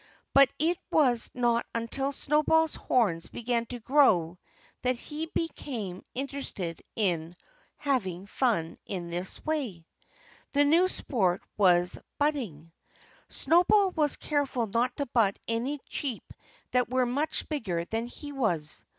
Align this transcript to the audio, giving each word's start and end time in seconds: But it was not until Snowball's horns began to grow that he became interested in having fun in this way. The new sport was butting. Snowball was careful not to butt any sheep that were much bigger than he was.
But 0.33 0.49
it 0.57 0.79
was 0.89 1.29
not 1.35 1.63
until 1.75 2.11
Snowball's 2.11 2.73
horns 2.73 3.27
began 3.29 3.67
to 3.67 3.79
grow 3.79 4.39
that 4.81 4.95
he 4.97 5.27
became 5.27 6.01
interested 6.15 6.81
in 6.95 7.35
having 7.77 8.25
fun 8.25 8.79
in 8.87 9.11
this 9.11 9.45
way. 9.45 9.85
The 10.53 10.63
new 10.63 10.87
sport 10.87 11.43
was 11.55 11.99
butting. 12.17 12.71
Snowball 13.29 13.91
was 13.91 14.15
careful 14.15 14.65
not 14.65 14.97
to 14.97 15.05
butt 15.05 15.37
any 15.47 15.79
sheep 15.87 16.33
that 16.71 16.89
were 16.89 17.05
much 17.05 17.47
bigger 17.47 17.85
than 17.85 18.07
he 18.07 18.31
was. 18.31 18.83